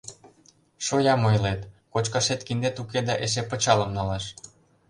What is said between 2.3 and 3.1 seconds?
киндет уке